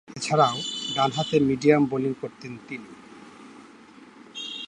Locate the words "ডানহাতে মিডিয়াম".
0.95-1.85